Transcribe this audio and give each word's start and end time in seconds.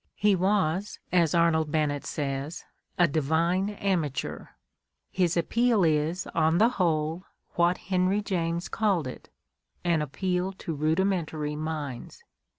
He 0.15 0.35
was, 0.35 0.97
as 1.11 1.35
Arnold 1.35 1.71
Bennett 1.71 2.07
says, 2.07 2.63
a 2.97 3.07
"divine 3.07 3.69
amateur"; 3.69 4.47
his 5.11 5.37
appeal 5.37 5.83
is, 5.83 6.25
on 6.33 6.57
the 6.57 6.69
whole, 6.69 7.25
what 7.53 7.77
Henry 7.77 8.23
James 8.23 8.67
called 8.67 9.05
it, 9.05 9.29
an 9.83 10.01
appeal 10.01 10.53
to 10.53 10.73
rudimentary 10.73 11.55
minds. 11.55 12.23